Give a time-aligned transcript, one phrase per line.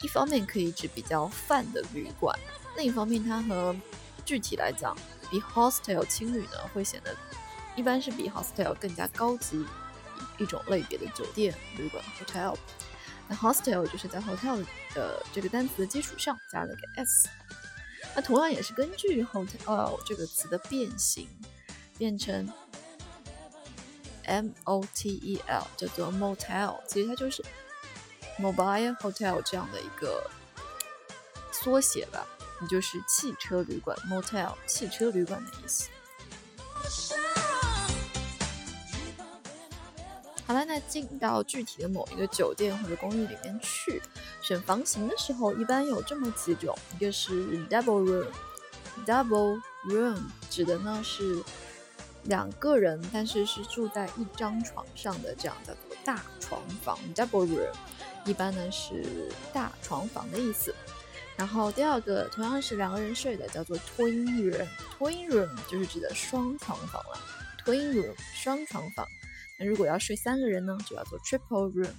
[0.02, 2.38] 一方面可以指比较泛的旅馆，
[2.76, 3.74] 另一方面它和
[4.24, 4.96] 具体来讲。
[5.28, 7.12] 比 hostel 青旅呢，会显得
[7.74, 9.66] 一般是比 hostel 更加高级
[10.38, 12.56] 一种类别的酒店旅馆 hotel。
[13.26, 17.28] 那 hostel 就是在 hotel 的这个单词的基础上加了个 s。
[18.16, 21.28] 那同样也是根据 hotel 这个词的变形
[21.98, 22.50] 变成
[24.24, 27.44] m o t e l，叫做 motel，其实它就是
[28.40, 30.28] mobile hotel 这样的一个
[31.52, 32.26] 缩写吧。
[32.62, 35.90] 也就是汽车旅馆 （motel），汽车旅馆的意思。
[40.46, 44.00] 好了，那进到具体的某一个酒店或者公寓里面去
[44.40, 48.04] 选房型的时候，一般有这么几种：一个是 double
[49.04, 50.16] room，double room
[50.48, 51.42] 指的呢是
[52.22, 57.72] 两个人，但是是住在一张床上的，这样叫做大床房 （double room）。
[58.24, 60.72] 一般呢是大床房的意思。
[61.36, 64.66] 然后第二个同样是两个人睡的，叫做 twin room。
[64.96, 67.20] twin room 就是指的双床房了。
[67.64, 69.04] twin room 双床房。
[69.58, 71.94] 那如果要睡三个人呢，就叫做 triple room。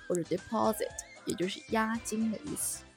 [0.07, 0.87] 或者 deposit，
[1.25, 2.85] 也就是押金的意思。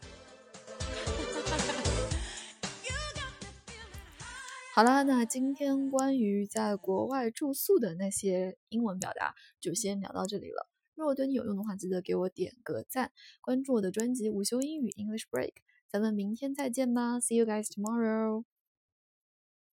[4.76, 10.70] 好了，那今天关于在国外住宿的那些英文表达就先聊到这里了。
[10.94, 13.12] 如果对你有用的话，记得给我点个赞，
[13.42, 15.54] 关注我的专辑《午休英语 English Break》。
[15.90, 18.44] 咱们明天再见吧，See you guys tomorrow。